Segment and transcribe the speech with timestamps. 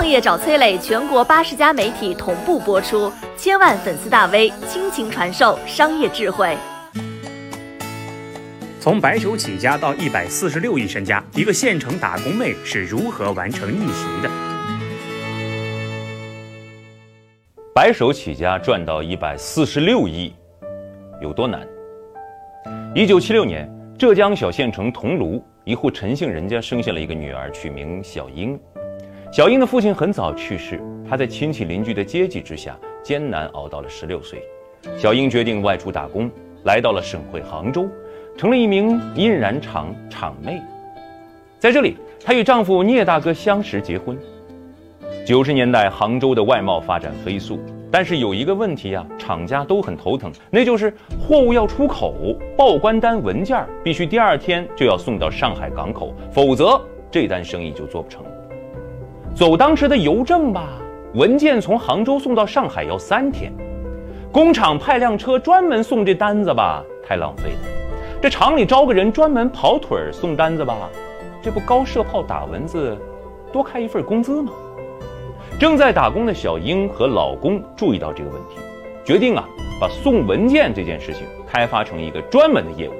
[0.00, 6.56] 创业找崔磊，全国八十家媒体同步播出，千万粉丝大 V 倾情传授商业智慧。
[8.80, 14.30] 从白手起家到一百四十六亿身家，一个县城打工妹是如何完成逆袭的？
[17.74, 20.32] 白手起家赚到一百四十六亿，
[21.20, 21.60] 有多难？
[22.94, 28.58] 一九七六年，浙江小县城桐庐一户陈姓人家生下了一个女儿，取名小英。
[29.32, 34.42] 小英的父亲很早去世，她在亲戚邻居的接济之下，艰难熬到了十六岁。
[34.98, 36.28] 小英决定外出打工，
[36.64, 37.88] 来到了省会杭州，
[38.36, 40.60] 成了一名印染厂厂妹。
[41.60, 44.18] 在这里，她与丈夫聂大哥相识结婚。
[45.24, 56.80] 九十年代，杭州的外贸发展飞速，但是有一个问题呀，厂家都很头疼，那就是货物要出口，报关单文件必须第二天就要送到上海港口，否则
[57.12, 58.30] 这单生意就做不成了。
[59.34, 60.68] 走当时的邮政吧，
[61.14, 63.50] 文件从杭州送到上海要三天；
[64.30, 67.58] 工厂派辆车专门送这单子吧，太浪费了。
[68.20, 70.76] 这厂里招个人专门跑腿送单子吧，
[71.40, 72.98] 这不高射炮打蚊子，
[73.50, 74.52] 多开一份工资吗？
[75.58, 78.56] 正在打工的小英和老公注意到这个问题，
[79.04, 79.48] 决定啊，
[79.80, 82.92] 把送文件这件事情开发成一个专门的业务。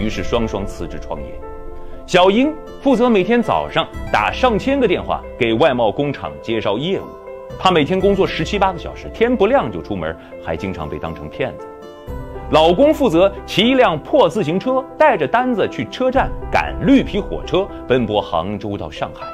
[0.00, 1.28] 于是双双辞职创业。
[2.06, 7.04] 小英负责每天早上打上千个电话给外贸工厂介绍业务，
[7.58, 11.66] 她每天工作十七八个小时，天不亮就出门，还经常被当成骗子。
[12.50, 19.24] 老公负责骑一辆破自行车，带着单子去车站赶绿皮火车，奔波杭州到上海。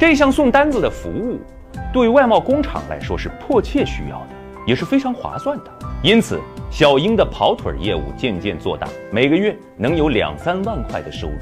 [0.00, 1.38] 这项送单子的服务，
[1.92, 4.28] 对外贸工厂来说是迫切需要的，
[4.66, 5.64] 也是非常划算的。
[6.02, 11.34] 因此，小英的跑腿业务渐渐做大，每个月能有两三万块的收入。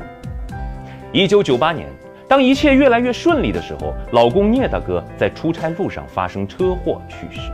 [1.12, 1.88] 一九九八年，
[2.28, 7.50] 当一切越来越顺利的时候，老公聂大哥在出差路上发生车祸去世，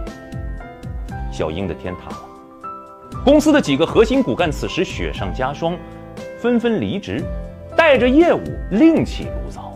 [1.33, 2.17] 小英的天塌了。
[3.25, 5.77] 公司的几个核心骨干此时雪上加霜，
[6.39, 7.25] 纷纷离职，
[7.77, 9.73] 带着业务另起炉灶。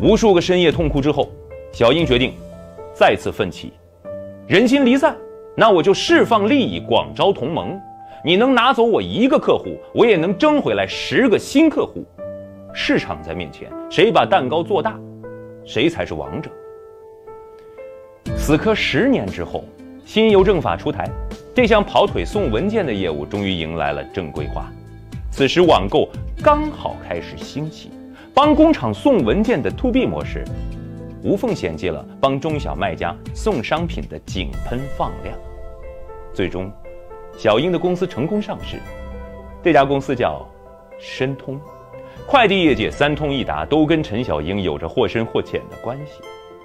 [0.00, 1.30] 无数个深夜痛哭之后，
[1.72, 2.34] 小英决定
[2.94, 3.72] 再次奋起。
[4.46, 5.16] 人心离散，
[5.56, 7.76] 那我就释放利益，广招同盟。
[8.24, 12.04] 你能拿走我一个客户，我也能争回来十个新客户。
[12.72, 15.00] 市场在面前，谁把蛋糕做大，
[15.64, 16.48] 谁才是王者。
[18.36, 19.64] 死磕十年之后，
[20.04, 21.10] 新邮政法出台，
[21.52, 24.70] 这项跑腿送文件的业务终于迎来了正规化。
[25.32, 26.08] 此时，网购
[26.40, 27.90] 刚好开始兴起。
[28.32, 30.44] 帮工厂送文件的 to B 模式，
[31.22, 35.36] 无缝衔接了帮中小卖家送商品的井喷放量。
[36.32, 36.70] 最终，
[37.36, 38.78] 小英的公司成功上市。
[39.62, 40.46] 这家公司叫
[40.98, 41.60] 申通，
[42.26, 46.22] 快递业界三通一达都跟陈小英有着或深或浅的关系。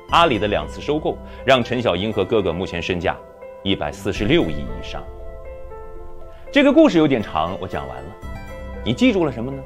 [0.10, 3.18] 阿里的两次收购，让陈小英和哥哥目前身价
[3.64, 5.02] 一百四十六亿以上。
[6.52, 8.16] 这个故事有点长，我讲完了，
[8.84, 9.64] 你记住了什么呢？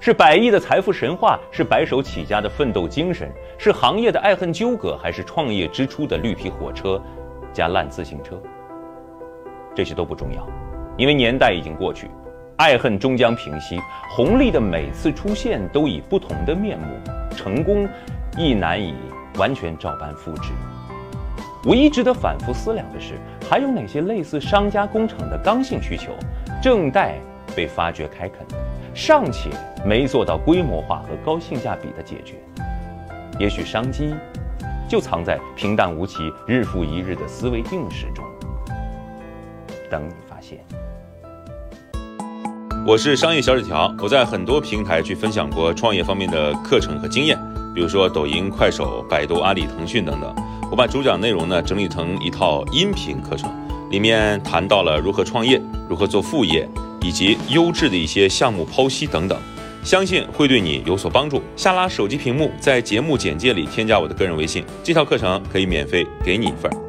[0.00, 7.02] 是百亿的财富神话，是白手起家的奋斗精神，是行业的爱恨纠葛，还是创业之初的绿皮火车
[7.52, 8.40] 加烂自行车？
[9.74, 10.48] 这些都不重要，
[10.96, 12.08] 因为年代已经过去，
[12.58, 13.80] 爱恨终将平息。
[14.08, 16.86] 红利的每次出现都以不同的面目，
[17.34, 17.88] 成功
[18.36, 18.94] 亦难以
[19.36, 20.52] 完全照搬复制。
[21.64, 23.14] 唯一值得反复思量的是，
[23.50, 26.12] 还有哪些类似商家工厂的刚性需求，
[26.62, 27.16] 正待
[27.56, 28.46] 被发掘开垦？
[29.00, 29.48] 尚且
[29.86, 32.34] 没做到规模化和高性价比的解决，
[33.38, 34.12] 也许商机
[34.88, 38.24] 就藏在平淡无奇、日复一日的思维定式中，
[39.88, 40.58] 等你发现。
[42.84, 47.38] 我是商业小纸条，我在很多平台去分享过创业方面的课程和经验，
[47.72, 50.34] 比如说抖音、快手、百度、阿里、腾讯等等。
[50.72, 53.48] 我把主讲内容呢整理成一套音频课程，
[53.92, 56.68] 里面谈到了如何创业、如何做副业。
[57.02, 59.38] 以及优质的一些项目剖析等等，
[59.84, 61.42] 相信会对你有所帮助。
[61.56, 66.87] 下拉手机屏幕，在节目简介里添加我的个人微信，这套课程可以免费给你一份。